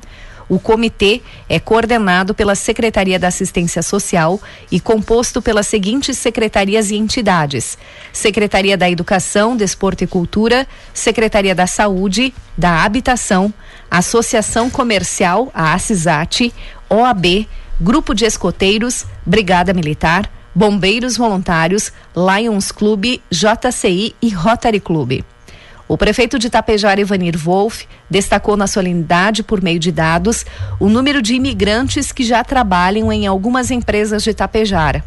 O 0.49 0.61
comitê 0.61 1.23
é 1.49 1.59
coordenado 1.59 2.35
pela 2.35 2.55
Secretaria 2.55 3.19
da 3.19 3.29
Assistência 3.29 3.83
Social 3.83 4.41
e 4.71 4.79
composto 4.79 5.43
pelas 5.43 5.67
seguintes 5.67 6.17
secretarias 6.19 6.91
e 6.91 6.97
entidades: 6.97 7.76
Secretaria 8.12 8.76
da 8.76 8.88
Educação, 8.88 9.57
Desporto 9.57 10.05
e 10.05 10.07
Cultura, 10.07 10.67
Secretaria 10.95 11.55
da 11.55 11.67
Saúde, 11.67 12.33
da 12.57 12.85
Habitação, 12.85 13.53
Associação 13.91 14.71
Comercial, 14.71 15.50
a 15.53 15.75
ACISAT, 15.75 16.53
OAB, 16.88 17.49
Grupo 17.81 18.15
de 18.15 18.25
Escoteiros, 18.25 19.05
Brigada 19.25 19.75
Militar, 19.75 20.31
Bombeiros 20.55 21.17
Voluntários, 21.17 21.93
Lions 22.17 22.71
Clube, 22.71 23.21
JCI 23.31 24.15
e 24.23 24.31
Rotary 24.31 24.81
Clube. 24.81 25.25
O 25.88 25.97
prefeito 25.97 26.37
de 26.38 26.50
Tapejara, 26.50 27.00
Ivanir 27.00 27.38
Wolff, 27.38 27.87
destacou 28.11 28.57
na 28.57 28.66
solenidade, 28.66 29.45
por 29.45 29.62
meio 29.62 29.78
de 29.78 29.93
dados, 29.93 30.45
o 30.81 30.88
número 30.88 31.23
de 31.23 31.35
imigrantes 31.35 32.11
que 32.11 32.25
já 32.25 32.43
trabalham 32.43 33.12
em 33.12 33.26
algumas 33.26 33.71
empresas 33.71 34.25
de 34.25 34.35
Tapejara. 34.35 35.05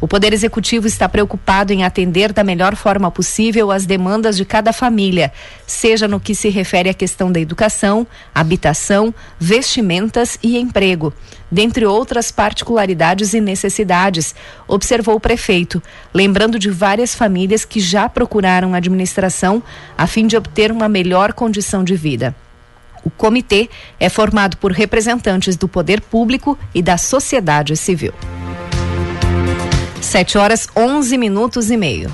O 0.00 0.08
Poder 0.08 0.32
Executivo 0.32 0.86
está 0.86 1.08
preocupado 1.08 1.72
em 1.72 1.84
atender 1.84 2.32
da 2.32 2.44
melhor 2.44 2.76
forma 2.76 3.10
possível 3.10 3.70
as 3.70 3.86
demandas 3.86 4.36
de 4.36 4.44
cada 4.44 4.72
família, 4.72 5.32
seja 5.66 6.06
no 6.06 6.20
que 6.20 6.34
se 6.34 6.48
refere 6.48 6.90
à 6.90 6.94
questão 6.94 7.30
da 7.30 7.40
educação, 7.40 8.06
habitação, 8.34 9.14
vestimentas 9.38 10.38
e 10.42 10.58
emprego, 10.58 11.12
dentre 11.50 11.86
outras 11.86 12.30
particularidades 12.30 13.32
e 13.32 13.40
necessidades, 13.40 14.34
observou 14.66 15.14
o 15.14 15.20
prefeito, 15.20 15.82
lembrando 16.12 16.58
de 16.58 16.70
várias 16.70 17.14
famílias 17.14 17.64
que 17.64 17.80
já 17.80 18.08
procuraram 18.08 18.74
a 18.74 18.78
administração 18.78 19.62
a 19.96 20.06
fim 20.06 20.26
de 20.26 20.36
obter 20.36 20.72
uma 20.72 20.88
melhor 20.88 21.32
condição 21.32 21.84
de 21.84 21.94
vida. 21.94 22.34
O 23.04 23.10
comitê 23.10 23.68
é 24.00 24.08
formado 24.08 24.56
por 24.56 24.72
representantes 24.72 25.56
do 25.56 25.68
poder 25.68 26.00
público 26.00 26.58
e 26.74 26.82
da 26.82 26.96
sociedade 26.96 27.76
civil. 27.76 28.12
7 30.04 30.38
horas 30.38 30.68
11 30.76 31.16
minutos 31.16 31.70
e 31.70 31.76
meio. 31.76 32.12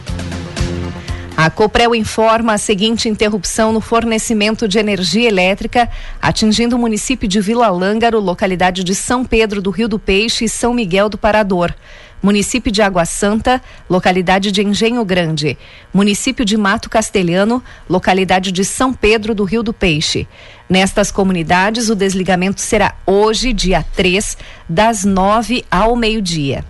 A 1.36 1.50
Coprel 1.50 1.94
informa 1.94 2.54
a 2.54 2.58
seguinte 2.58 3.08
interrupção 3.08 3.72
no 3.72 3.80
fornecimento 3.80 4.68
de 4.68 4.78
energia 4.78 5.26
elétrica, 5.26 5.88
atingindo 6.20 6.76
o 6.76 6.78
município 6.78 7.28
de 7.28 7.40
Vila 7.40 7.68
Lângaro, 7.68 8.20
localidade 8.20 8.84
de 8.84 8.94
São 8.94 9.24
Pedro 9.24 9.60
do 9.60 9.70
Rio 9.70 9.88
do 9.88 9.98
Peixe 9.98 10.44
e 10.44 10.48
São 10.48 10.72
Miguel 10.72 11.08
do 11.08 11.18
Parador. 11.18 11.74
Município 12.22 12.70
de 12.70 12.80
Água 12.80 13.04
Santa, 13.04 13.60
localidade 13.88 14.52
de 14.52 14.62
Engenho 14.62 15.04
Grande. 15.04 15.58
Município 15.92 16.44
de 16.44 16.56
Mato 16.56 16.88
Castelhano, 16.88 17.62
localidade 17.88 18.52
de 18.52 18.64
São 18.64 18.92
Pedro 18.92 19.34
do 19.34 19.44
Rio 19.44 19.62
do 19.62 19.72
Peixe. 19.72 20.28
Nestas 20.68 21.10
comunidades, 21.10 21.88
o 21.88 21.96
desligamento 21.96 22.60
será 22.60 22.94
hoje, 23.04 23.52
dia 23.52 23.84
3, 23.96 24.36
das 24.68 25.04
9 25.04 25.64
ao 25.70 25.96
meio-dia. 25.96 26.64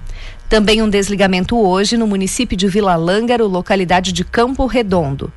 Também 0.50 0.82
um 0.82 0.90
desligamento 0.90 1.56
hoje 1.56 1.96
no 1.96 2.08
município 2.08 2.56
de 2.56 2.66
Vila 2.66 2.96
Lângaro, 2.96 3.46
localidade 3.46 4.12
de 4.12 4.24
Campo 4.24 4.66
Redondo. 4.66 5.32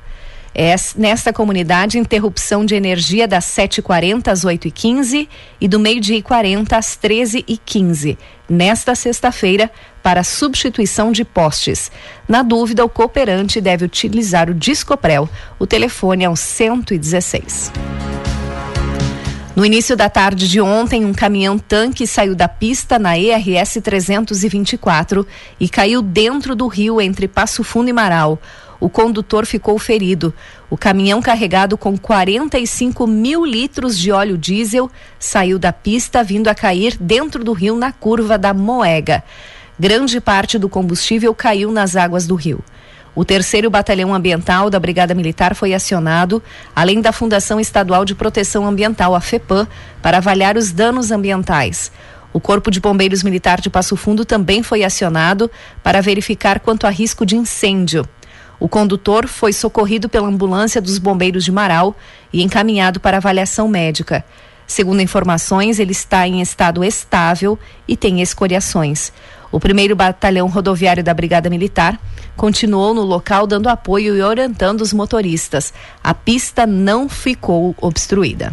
É, 0.52 0.74
nesta 0.96 1.32
comunidade, 1.32 2.00
interrupção 2.00 2.64
de 2.64 2.74
energia 2.74 3.28
das 3.28 3.44
7h40 3.44 4.26
às 4.26 4.44
8h15 4.44 5.28
e 5.60 5.68
do 5.68 5.78
meio-dia 5.78 6.16
e 6.16 6.22
40 6.22 6.76
às 6.76 6.98
13h15, 6.98 8.18
nesta 8.48 8.96
sexta-feira, 8.96 9.70
para 10.02 10.24
substituição 10.24 11.12
de 11.12 11.24
postes. 11.24 11.92
Na 12.28 12.42
dúvida, 12.42 12.84
o 12.84 12.88
cooperante 12.88 13.60
deve 13.60 13.84
utilizar 13.84 14.50
o 14.50 14.54
Discoprel. 14.54 15.28
O 15.60 15.66
telefone 15.66 16.24
é 16.24 16.28
o 16.28 16.34
116. 16.34 17.93
No 19.56 19.64
início 19.64 19.96
da 19.96 20.08
tarde 20.08 20.48
de 20.48 20.60
ontem, 20.60 21.04
um 21.04 21.14
caminhão-tanque 21.14 22.08
saiu 22.08 22.34
da 22.34 22.48
pista 22.48 22.98
na 22.98 23.16
ERS 23.16 23.78
324 23.80 25.24
e 25.60 25.68
caiu 25.68 26.02
dentro 26.02 26.56
do 26.56 26.66
rio 26.66 27.00
entre 27.00 27.28
Passo 27.28 27.62
Fundo 27.62 27.88
e 27.88 27.92
Marau. 27.92 28.36
O 28.80 28.88
condutor 28.88 29.46
ficou 29.46 29.78
ferido. 29.78 30.34
O 30.68 30.76
caminhão 30.76 31.22
carregado 31.22 31.78
com 31.78 31.96
45 31.96 33.06
mil 33.06 33.46
litros 33.46 33.96
de 33.96 34.10
óleo 34.10 34.36
diesel 34.36 34.90
saiu 35.20 35.56
da 35.56 35.72
pista 35.72 36.24
vindo 36.24 36.48
a 36.48 36.54
cair 36.54 36.96
dentro 36.98 37.44
do 37.44 37.52
rio 37.52 37.76
na 37.76 37.92
curva 37.92 38.36
da 38.36 38.52
Moega. 38.52 39.22
Grande 39.78 40.20
parte 40.20 40.58
do 40.58 40.68
combustível 40.68 41.32
caiu 41.32 41.70
nas 41.70 41.94
águas 41.94 42.26
do 42.26 42.34
rio. 42.34 42.58
O 43.14 43.24
terceiro 43.24 43.70
batalhão 43.70 44.12
ambiental 44.12 44.68
da 44.68 44.80
Brigada 44.80 45.14
Militar 45.14 45.54
foi 45.54 45.72
acionado, 45.72 46.42
além 46.74 47.00
da 47.00 47.12
Fundação 47.12 47.60
Estadual 47.60 48.04
de 48.04 48.14
Proteção 48.14 48.66
Ambiental, 48.66 49.14
a 49.14 49.20
FEPAM, 49.20 49.68
para 50.02 50.16
avaliar 50.16 50.56
os 50.56 50.72
danos 50.72 51.12
ambientais. 51.12 51.92
O 52.32 52.40
Corpo 52.40 52.72
de 52.72 52.80
Bombeiros 52.80 53.22
Militar 53.22 53.60
de 53.60 53.70
Passo 53.70 53.94
Fundo 53.94 54.24
também 54.24 54.64
foi 54.64 54.82
acionado 54.82 55.48
para 55.80 56.02
verificar 56.02 56.58
quanto 56.58 56.88
a 56.88 56.90
risco 56.90 57.24
de 57.24 57.36
incêndio. 57.36 58.04
O 58.58 58.68
condutor 58.68 59.28
foi 59.28 59.52
socorrido 59.52 60.08
pela 60.08 60.26
ambulância 60.26 60.80
dos 60.80 60.98
bombeiros 60.98 61.44
de 61.44 61.52
Marau 61.52 61.94
e 62.32 62.42
encaminhado 62.42 62.98
para 62.98 63.18
avaliação 63.18 63.68
médica. 63.68 64.24
Segundo 64.66 65.00
informações, 65.00 65.78
ele 65.78 65.92
está 65.92 66.26
em 66.26 66.40
estado 66.40 66.82
estável 66.82 67.56
e 67.86 67.96
tem 67.96 68.20
escoriações. 68.20 69.12
O 69.54 69.60
primeiro 69.60 69.94
batalhão 69.94 70.48
rodoviário 70.48 71.04
da 71.04 71.14
Brigada 71.14 71.48
Militar 71.48 71.96
continuou 72.36 72.92
no 72.92 73.02
local 73.02 73.46
dando 73.46 73.68
apoio 73.68 74.16
e 74.16 74.20
orientando 74.20 74.80
os 74.80 74.92
motoristas. 74.92 75.72
A 76.02 76.12
pista 76.12 76.66
não 76.66 77.08
ficou 77.08 77.72
obstruída. 77.80 78.52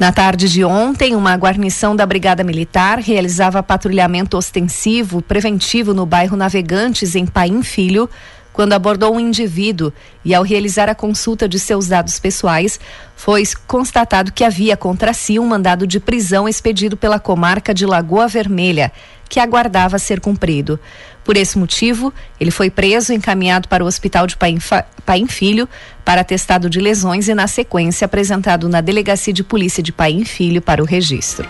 Na 0.00 0.10
tarde 0.10 0.48
de 0.48 0.64
ontem, 0.64 1.14
uma 1.14 1.36
guarnição 1.36 1.94
da 1.94 2.04
Brigada 2.04 2.42
Militar 2.42 2.98
realizava 2.98 3.62
patrulhamento 3.62 4.36
ostensivo 4.36 5.22
preventivo 5.22 5.94
no 5.94 6.04
bairro 6.04 6.36
Navegantes, 6.36 7.14
em 7.14 7.24
Paim 7.24 7.62
Filho, 7.62 8.10
quando 8.56 8.72
abordou 8.72 9.14
um 9.14 9.20
indivíduo 9.20 9.92
e, 10.24 10.34
ao 10.34 10.42
realizar 10.42 10.88
a 10.88 10.94
consulta 10.94 11.46
de 11.46 11.58
seus 11.58 11.88
dados 11.88 12.18
pessoais, 12.18 12.80
foi 13.14 13.42
constatado 13.66 14.32
que 14.32 14.42
havia 14.42 14.78
contra 14.78 15.12
si 15.12 15.38
um 15.38 15.46
mandado 15.46 15.86
de 15.86 16.00
prisão 16.00 16.48
expedido 16.48 16.96
pela 16.96 17.20
comarca 17.20 17.74
de 17.74 17.84
Lagoa 17.84 18.26
Vermelha, 18.26 18.90
que 19.28 19.38
aguardava 19.38 19.98
ser 19.98 20.20
cumprido. 20.20 20.80
Por 21.22 21.36
esse 21.36 21.58
motivo, 21.58 22.14
ele 22.40 22.50
foi 22.50 22.70
preso 22.70 23.12
e 23.12 23.16
encaminhado 23.16 23.68
para 23.68 23.84
o 23.84 23.86
Hospital 23.86 24.26
de 24.26 24.38
Paim, 24.38 24.58
Paim 25.04 25.26
Filho 25.26 25.68
para 26.02 26.22
atestado 26.22 26.70
de 26.70 26.80
lesões 26.80 27.28
e, 27.28 27.34
na 27.34 27.46
sequência, 27.46 28.06
apresentado 28.06 28.70
na 28.70 28.80
Delegacia 28.80 29.34
de 29.34 29.44
Polícia 29.44 29.82
de 29.82 29.92
Paim 29.92 30.24
Filho 30.24 30.62
para 30.62 30.82
o 30.82 30.86
registro. 30.86 31.46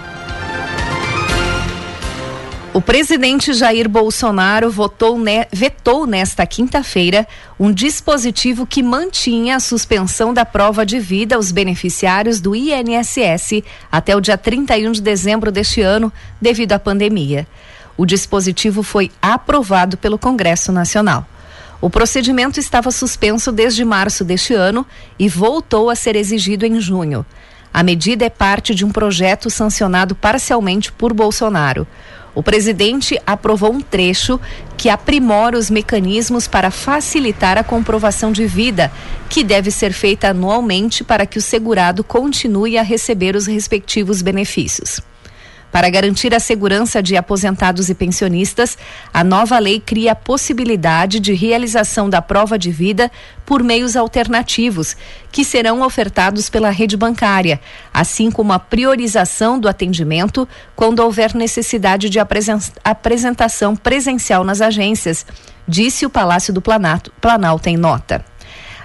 O 2.76 2.80
presidente 2.82 3.54
Jair 3.54 3.88
Bolsonaro 3.88 4.70
votou 4.70 5.18
ne 5.18 5.46
vetou 5.50 6.06
nesta 6.06 6.44
quinta-feira 6.44 7.26
um 7.58 7.72
dispositivo 7.72 8.66
que 8.66 8.82
mantinha 8.82 9.56
a 9.56 9.60
suspensão 9.60 10.34
da 10.34 10.44
prova 10.44 10.84
de 10.84 10.98
vida 10.98 11.36
aos 11.36 11.50
beneficiários 11.50 12.38
do 12.38 12.54
INSS 12.54 13.62
até 13.90 14.14
o 14.14 14.20
dia 14.20 14.36
31 14.36 14.92
de 14.92 15.00
dezembro 15.00 15.50
deste 15.50 15.80
ano, 15.80 16.12
devido 16.38 16.74
à 16.74 16.78
pandemia. 16.78 17.46
O 17.96 18.04
dispositivo 18.04 18.82
foi 18.82 19.10
aprovado 19.22 19.96
pelo 19.96 20.18
Congresso 20.18 20.70
Nacional. 20.70 21.26
O 21.80 21.88
procedimento 21.88 22.60
estava 22.60 22.90
suspenso 22.90 23.50
desde 23.50 23.86
março 23.86 24.22
deste 24.22 24.52
ano 24.52 24.84
e 25.18 25.30
voltou 25.30 25.88
a 25.88 25.94
ser 25.94 26.14
exigido 26.14 26.66
em 26.66 26.78
junho. 26.78 27.24
A 27.72 27.82
medida 27.82 28.26
é 28.26 28.30
parte 28.30 28.74
de 28.74 28.84
um 28.84 28.90
projeto 28.90 29.48
sancionado 29.48 30.14
parcialmente 30.14 30.92
por 30.92 31.14
Bolsonaro. 31.14 31.86
O 32.36 32.42
presidente 32.42 33.18
aprovou 33.26 33.72
um 33.72 33.80
trecho 33.80 34.38
que 34.76 34.90
aprimora 34.90 35.56
os 35.56 35.70
mecanismos 35.70 36.46
para 36.46 36.70
facilitar 36.70 37.56
a 37.56 37.64
comprovação 37.64 38.30
de 38.30 38.46
vida, 38.46 38.92
que 39.30 39.42
deve 39.42 39.70
ser 39.70 39.94
feita 39.94 40.28
anualmente 40.28 41.02
para 41.02 41.24
que 41.24 41.38
o 41.38 41.42
segurado 41.42 42.04
continue 42.04 42.76
a 42.76 42.82
receber 42.82 43.34
os 43.34 43.46
respectivos 43.46 44.20
benefícios. 44.20 45.00
Para 45.70 45.90
garantir 45.90 46.34
a 46.34 46.40
segurança 46.40 47.02
de 47.02 47.16
aposentados 47.16 47.90
e 47.90 47.94
pensionistas, 47.94 48.78
a 49.12 49.22
nova 49.22 49.58
lei 49.58 49.78
cria 49.78 50.12
a 50.12 50.16
possibilidade 50.16 51.20
de 51.20 51.34
realização 51.34 52.08
da 52.08 52.22
prova 52.22 52.58
de 52.58 52.70
vida 52.70 53.10
por 53.44 53.62
meios 53.62 53.94
alternativos, 53.96 54.96
que 55.30 55.44
serão 55.44 55.82
ofertados 55.82 56.48
pela 56.48 56.70
rede 56.70 56.96
bancária, 56.96 57.60
assim 57.92 58.30
como 58.30 58.52
a 58.52 58.58
priorização 58.58 59.58
do 59.58 59.68
atendimento 59.68 60.48
quando 60.74 61.00
houver 61.00 61.34
necessidade 61.34 62.08
de 62.08 62.18
apresentação 62.82 63.76
presencial 63.76 64.44
nas 64.44 64.60
agências, 64.60 65.26
disse 65.68 66.06
o 66.06 66.10
Palácio 66.10 66.54
do 66.54 66.62
Planalto, 66.62 67.12
Planalto 67.20 67.68
em 67.68 67.76
nota. 67.76 68.24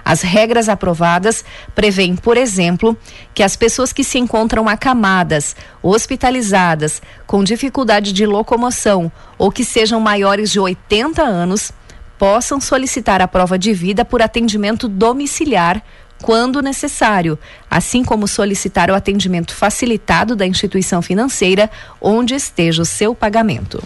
As 0.04 0.22
regras 0.22 0.68
aprovadas 0.68 1.44
prevêem, 1.74 2.16
por 2.16 2.36
exemplo, 2.36 2.96
que 3.34 3.42
as 3.42 3.56
pessoas 3.56 3.92
que 3.92 4.02
se 4.02 4.18
encontram 4.18 4.68
acamadas, 4.68 5.54
hospitalizadas, 5.82 7.00
com 7.26 7.44
dificuldade 7.44 8.12
de 8.12 8.26
locomoção 8.26 9.10
ou 9.38 9.50
que 9.50 9.64
sejam 9.64 10.00
maiores 10.00 10.50
de 10.50 10.58
80 10.58 11.22
anos 11.22 11.72
possam 12.18 12.60
solicitar 12.60 13.20
a 13.20 13.28
prova 13.28 13.58
de 13.58 13.72
vida 13.72 14.04
por 14.04 14.22
atendimento 14.22 14.88
domiciliar 14.88 15.82
quando 16.22 16.62
necessário, 16.62 17.38
assim 17.68 18.04
como 18.04 18.28
solicitar 18.28 18.90
o 18.90 18.94
atendimento 18.94 19.54
facilitado 19.54 20.36
da 20.36 20.46
instituição 20.46 21.02
financeira 21.02 21.68
onde 22.00 22.34
esteja 22.34 22.82
o 22.82 22.86
seu 22.86 23.14
pagamento. 23.14 23.82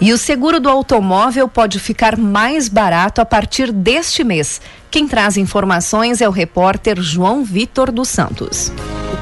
E 0.00 0.12
o 0.12 0.18
seguro 0.18 0.60
do 0.60 0.68
automóvel 0.68 1.48
pode 1.48 1.78
ficar 1.78 2.16
mais 2.16 2.68
barato 2.68 3.20
a 3.20 3.24
partir 3.24 3.72
deste 3.72 4.24
mês. 4.24 4.60
Quem 4.90 5.06
traz 5.08 5.36
informações 5.36 6.20
é 6.20 6.28
o 6.28 6.32
repórter 6.32 7.00
João 7.00 7.44
Vitor 7.44 7.90
dos 7.90 8.08
Santos. 8.08 8.72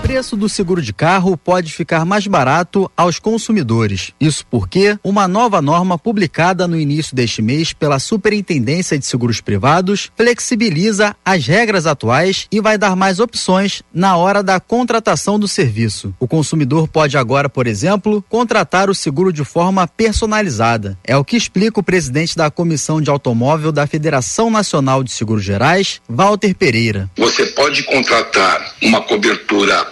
Preço 0.02 0.36
do 0.36 0.48
seguro 0.48 0.82
de 0.82 0.92
carro 0.92 1.36
pode 1.36 1.72
ficar 1.72 2.04
mais 2.04 2.26
barato 2.26 2.90
aos 2.96 3.20
consumidores. 3.20 4.10
Isso 4.20 4.44
porque 4.50 4.98
uma 5.02 5.28
nova 5.28 5.62
norma 5.62 5.96
publicada 5.96 6.66
no 6.66 6.78
início 6.78 7.14
deste 7.14 7.40
mês 7.40 7.72
pela 7.72 8.00
Superintendência 8.00 8.98
de 8.98 9.06
Seguros 9.06 9.40
Privados 9.40 10.10
flexibiliza 10.16 11.14
as 11.24 11.46
regras 11.46 11.86
atuais 11.86 12.48
e 12.50 12.60
vai 12.60 12.76
dar 12.76 12.96
mais 12.96 13.20
opções 13.20 13.82
na 13.94 14.16
hora 14.16 14.42
da 14.42 14.58
contratação 14.58 15.38
do 15.38 15.46
serviço. 15.46 16.12
O 16.18 16.26
consumidor 16.26 16.88
pode 16.88 17.16
agora, 17.16 17.48
por 17.48 17.68
exemplo, 17.68 18.24
contratar 18.28 18.90
o 18.90 18.94
seguro 18.94 19.32
de 19.32 19.44
forma 19.44 19.86
personalizada. 19.86 20.98
É 21.04 21.16
o 21.16 21.24
que 21.24 21.36
explica 21.36 21.78
o 21.78 21.82
presidente 21.82 22.36
da 22.36 22.50
Comissão 22.50 23.00
de 23.00 23.08
Automóvel 23.08 23.70
da 23.70 23.86
Federação 23.86 24.50
Nacional 24.50 25.04
de 25.04 25.12
Seguros 25.12 25.44
Gerais, 25.44 26.02
Walter 26.08 26.54
Pereira. 26.54 27.08
Você 27.16 27.46
pode 27.46 27.84
contratar 27.84 28.74
uma 28.82 29.00
cobertura 29.00 29.91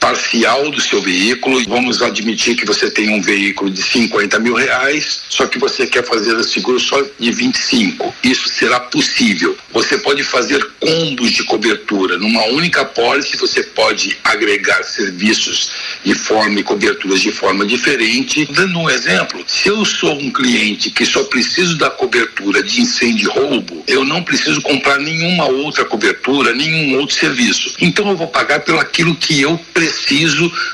parcial 0.00 0.70
do 0.70 0.80
seu 0.80 1.00
veículo. 1.00 1.62
Vamos 1.68 2.02
admitir 2.02 2.56
que 2.56 2.64
você 2.64 2.90
tem 2.90 3.10
um 3.10 3.20
veículo 3.20 3.70
de 3.70 3.82
50 3.82 4.38
mil 4.38 4.54
reais, 4.54 5.22
só 5.28 5.46
que 5.46 5.58
você 5.58 5.86
quer 5.86 6.04
fazer 6.04 6.34
o 6.34 6.44
seguro 6.44 6.78
só 6.78 7.02
de 7.18 7.30
25. 7.30 8.14
Isso 8.22 8.48
será 8.48 8.80
possível. 8.80 9.56
Você 9.72 9.98
pode 9.98 10.22
fazer 10.22 10.64
combos 10.80 11.32
de 11.32 11.44
cobertura. 11.44 12.18
Numa 12.18 12.44
única 12.46 12.84
pólice, 12.84 13.36
você 13.36 13.62
pode 13.62 14.16
agregar 14.24 14.82
serviços 14.84 15.70
de 16.04 16.14
forma 16.14 16.60
e 16.60 16.62
coberturas 16.62 17.20
de 17.20 17.32
forma 17.32 17.66
diferente. 17.66 18.46
Dando 18.52 18.78
um 18.78 18.90
exemplo, 18.90 19.44
se 19.46 19.68
eu 19.68 19.84
sou 19.84 20.14
um 20.14 20.30
cliente 20.30 20.90
que 20.90 21.04
só 21.04 21.24
preciso 21.24 21.76
da 21.76 21.90
cobertura 21.90 22.62
de 22.62 22.80
incêndio 22.80 23.30
e 23.30 23.38
roubo, 23.38 23.84
eu 23.86 24.04
não 24.04 24.22
preciso 24.22 24.60
comprar 24.62 24.98
nenhuma 24.98 25.46
outra 25.46 25.84
cobertura, 25.84 26.54
nenhum 26.54 26.98
outro 26.98 27.14
serviço. 27.16 27.74
Então 27.80 28.08
eu 28.08 28.16
vou 28.16 28.28
pagar 28.28 28.60
pelo 28.60 28.78
aquilo 28.78 29.14
que 29.14 29.40
eu 29.40 29.58
preciso, 29.72 29.85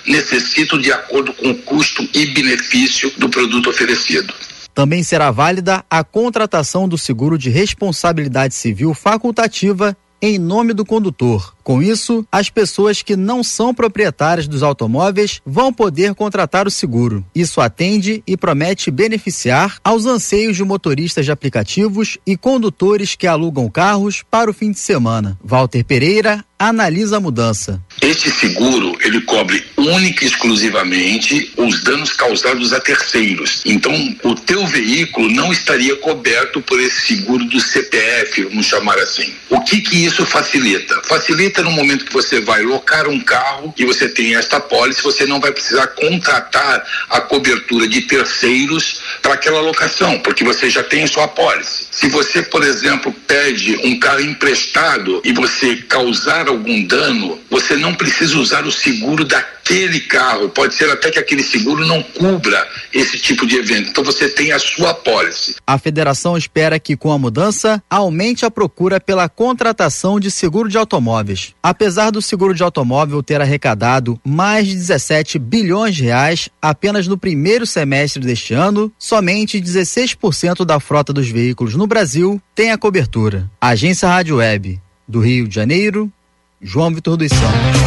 necessito 0.07 0.79
de 0.79 0.93
acordo 0.93 1.33
com 1.33 1.51
o 1.51 1.59
custo 1.63 2.07
e 2.15 2.27
benefício 2.27 3.11
do 3.19 3.29
produto 3.29 3.71
oferecido. 3.71 4.33
Também 4.75 5.03
será 5.03 5.31
válida 5.31 5.85
a 5.91 6.03
contratação 6.03 6.89
do 6.89 6.97
seguro 6.97 7.37
de 7.37 7.51
responsabilidade 7.51 8.55
civil 8.55 8.95
facultativa 8.95 9.97
em 10.23 10.39
nome 10.39 10.73
do 10.73 10.87
condutor. 10.87 11.53
Com 11.65 11.83
isso, 11.83 12.25
as 12.31 12.49
pessoas 12.49 13.03
que 13.03 13.17
não 13.17 13.43
são 13.43 13.75
proprietárias 13.75 14.47
dos 14.47 14.63
automóveis 14.63 15.41
vão 15.45 15.73
poder 15.73 16.15
contratar 16.15 16.67
o 16.67 16.71
seguro. 16.71 17.25
Isso 17.35 17.61
atende 17.61 18.23
e 18.25 18.37
promete 18.37 18.89
beneficiar 18.91 19.79
aos 19.83 20.07
anseios 20.07 20.57
de 20.57 20.63
motoristas 20.63 21.25
de 21.25 21.33
aplicativos 21.33 22.19
e 22.25 22.37
condutores 22.37 23.17
que 23.17 23.27
alugam 23.27 23.69
carros 23.69 24.23
para 24.31 24.49
o 24.49 24.55
fim 24.55 24.71
de 24.71 24.79
semana. 24.79 25.37
Walter 25.43 25.85
Pereira 25.85 26.45
analisa 26.69 27.17
a 27.17 27.21
mudança. 27.21 27.81
Este 28.01 28.31
seguro, 28.31 28.97
ele 29.01 29.21
cobre 29.21 29.65
única 29.77 30.25
e 30.25 30.29
exclusivamente 30.29 31.53
os 31.57 31.83
danos 31.83 32.13
causados 32.13 32.73
a 32.73 32.81
terceiros. 32.81 33.63
Então, 33.65 33.93
o 34.23 34.35
teu 34.35 34.67
veículo 34.67 35.31
não 35.31 35.53
estaria 35.53 35.97
coberto 35.97 36.61
por 36.61 36.81
esse 36.81 37.15
seguro 37.15 37.45
do 37.45 37.61
CPF, 37.61 38.45
vamos 38.45 38.67
chamar 38.67 38.99
assim. 38.99 39.33
O 39.51 39.61
que 39.61 39.81
que 39.81 40.05
isso 40.05 40.25
facilita? 40.27 41.01
Facilita 41.05 41.63
no 41.63 41.71
momento 41.71 42.05
que 42.05 42.13
você 42.13 42.41
vai 42.41 42.63
locar 42.63 43.09
um 43.09 43.21
carro 43.21 43.73
e 43.77 43.85
você 43.85 44.09
tem 44.09 44.35
esta 44.35 44.61
pólice, 44.61 45.03
você 45.03 45.27
não 45.27 45.41
vai 45.41 45.53
precisar 45.53 45.89
contratar 45.89 46.85
a 47.09 47.21
cobertura 47.21 47.87
de 47.87 48.03
terceiros 48.03 49.01
para 49.21 49.35
aquela 49.35 49.61
locação, 49.61 50.19
porque 50.21 50.45
você 50.45 50.69
já 50.69 50.83
tem 50.83 51.05
a 51.05 51.09
sua 51.09 51.29
pólice. 51.29 51.87
Se 51.93 52.09
você, 52.09 52.43
por 52.43 52.65
exemplo, 52.65 53.13
pede 53.27 53.77
um 53.85 53.99
carro 54.01 54.23
emprestado 54.23 55.21
e 55.23 55.33
você 55.33 55.77
causar 55.77 56.49
algum 56.49 56.85
dano, 56.87 57.39
você 57.51 57.77
não 57.77 57.95
precisa 57.95 58.39
usar 58.39 58.67
o 58.67 58.73
seguro 58.73 59.25
daquele 59.63 60.01
carro. 60.01 60.49
Pode 60.49 60.75
ser 60.75 60.91
até 60.91 61.11
que 61.11 61.19
aquele 61.19 61.43
seguro 61.43 61.87
não 61.87 62.03
cubra 62.03 62.67
esse 62.93 63.19
tipo 63.19 63.47
de 63.47 63.57
evento. 63.57 63.91
Então 63.91 64.05
você 64.05 64.29
tem 64.29 64.53
a 64.53 64.59
sua 64.59 64.91
apólice. 64.91 65.57
A 65.67 65.79
federação 65.79 66.37
espera 66.37 66.79
que 66.79 66.97
com 66.97 67.13
a 67.13 67.19
mudança 67.19 67.83
aumente 67.89 68.45
a 68.45 68.51
procura 68.51 69.01
pela 69.01 69.29
contratação 69.29 70.19
de 70.19 70.31
seguro 70.31 70.69
de 70.69 70.77
automóveis. 70.77 71.55
Apesar 71.63 72.11
do 72.11 72.21
seguro 72.21 72.55
de 72.55 72.63
automóvel 72.63 73.23
ter 73.23 73.41
arrecadado 73.41 74.21
mais 74.25 74.67
de 74.67 74.75
17 74.75 75.39
bilhões 75.39 75.95
de 75.95 76.05
reais 76.05 76.49
apenas 76.61 77.07
no 77.07 77.17
primeiro 77.17 77.67
semestre 77.67 78.23
deste 78.23 78.55
ano, 78.55 78.93
somente 78.99 79.61
16% 79.61 80.65
da 80.65 80.81
frota 80.81 81.13
dos 81.13 81.29
veículos 81.29 81.75
no 81.75 81.87
Brasil 81.87 82.41
tem 82.55 82.73
a 82.73 82.79
cobertura. 82.79 83.51
Agência 83.61 84.09
Rádio 84.09 84.37
Web 84.37 84.81
do 85.07 85.21
Rio 85.21 85.47
de 85.47 85.55
Janeiro, 85.55 86.11
João 86.61 86.95
Vitor 86.95 87.17
dos 87.17 87.29
Santos. 87.29 87.82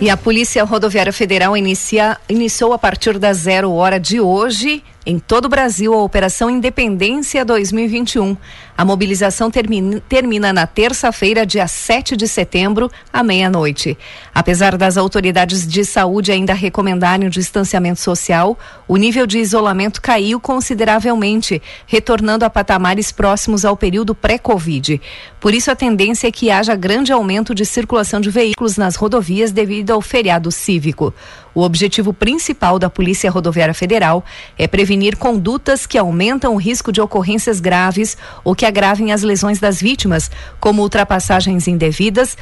E 0.00 0.10
a 0.10 0.16
Polícia 0.16 0.64
Rodoviária 0.64 1.12
Federal 1.12 1.56
inicia, 1.56 2.18
iniciou 2.28 2.72
a 2.72 2.78
partir 2.78 3.18
da 3.18 3.32
zero 3.32 3.72
hora 3.72 3.98
de 3.98 4.20
hoje 4.20 4.82
em 5.06 5.18
todo 5.18 5.46
o 5.46 5.48
Brasil 5.48 5.92
a 5.92 6.02
Operação 6.02 6.48
Independência 6.48 7.44
2021. 7.44 8.36
A 8.76 8.84
mobilização 8.84 9.50
termina, 9.50 10.02
termina 10.08 10.52
na 10.52 10.66
terça-feira, 10.66 11.46
dia 11.46 11.68
7 11.68 12.16
de 12.16 12.26
setembro, 12.26 12.90
à 13.12 13.22
meia-noite. 13.22 13.96
Apesar 14.34 14.76
das 14.76 14.96
autoridades 14.96 15.66
de 15.66 15.84
saúde 15.84 16.32
ainda 16.32 16.54
recomendarem 16.54 17.28
o 17.28 17.30
distanciamento 17.30 18.00
social, 18.00 18.58
o 18.88 18.96
nível 18.96 19.26
de 19.26 19.38
isolamento 19.38 20.02
caiu 20.02 20.40
consideravelmente, 20.40 21.62
retornando 21.86 22.44
a 22.44 22.50
patamares 22.50 23.12
próximos 23.12 23.64
ao 23.64 23.76
período 23.76 24.14
pré-Covid. 24.14 25.00
Por 25.38 25.54
isso, 25.54 25.70
a 25.70 25.76
tendência 25.76 26.26
é 26.26 26.32
que 26.32 26.50
haja 26.50 26.74
grande 26.74 27.12
aumento 27.12 27.54
de 27.54 27.64
circulação 27.64 28.20
de 28.20 28.30
veículos 28.30 28.76
nas 28.76 28.96
rodovias 28.96 29.52
devido 29.52 29.92
ao 29.92 30.00
feriado 30.00 30.50
cívico. 30.50 31.14
O 31.54 31.62
objetivo 31.62 32.12
principal 32.12 32.80
da 32.80 32.90
Polícia 32.90 33.30
Rodoviária 33.30 33.72
Federal 33.72 34.24
é 34.58 34.66
prevenir 34.94 35.16
condutas 35.16 35.86
que 35.86 35.98
aumentam 35.98 36.54
o 36.54 36.56
risco 36.56 36.92
de 36.92 37.00
ocorrências 37.00 37.58
graves 37.58 38.16
ou 38.44 38.54
que 38.54 38.64
agravem 38.64 39.10
as 39.10 39.22
lesões 39.22 39.58
das 39.58 39.80
vítimas, 39.80 40.30
como 40.60 40.82
ultrapassagens 40.82 41.66
indevidas, 41.66 42.38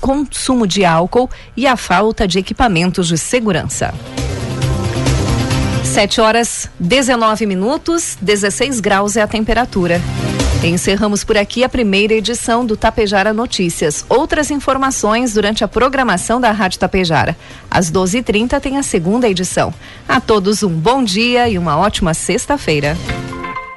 consumo 0.00 0.66
de 0.66 0.84
álcool 0.84 1.30
e 1.56 1.64
a 1.64 1.76
falta 1.76 2.26
de 2.26 2.40
equipamentos 2.40 3.06
de 3.06 3.16
segurança. 3.16 3.94
7 5.84 6.20
horas 6.20 6.68
19 6.80 7.46
minutos, 7.46 8.18
16 8.20 8.80
graus 8.80 9.16
é 9.16 9.22
a 9.22 9.28
temperatura. 9.28 10.00
Encerramos 10.64 11.24
por 11.24 11.36
aqui 11.36 11.64
a 11.64 11.68
primeira 11.68 12.14
edição 12.14 12.64
do 12.64 12.76
Tapejara 12.76 13.32
Notícias. 13.32 14.04
Outras 14.08 14.48
informações 14.48 15.34
durante 15.34 15.64
a 15.64 15.68
programação 15.68 16.40
da 16.40 16.52
Rádio 16.52 16.78
Tapejara. 16.78 17.36
Às 17.68 17.90
12h30 17.90 18.60
tem 18.60 18.78
a 18.78 18.82
segunda 18.82 19.28
edição. 19.28 19.74
A 20.08 20.20
todos 20.20 20.62
um 20.62 20.70
bom 20.70 21.02
dia 21.02 21.48
e 21.48 21.58
uma 21.58 21.76
ótima 21.76 22.14
sexta-feira. 22.14 22.96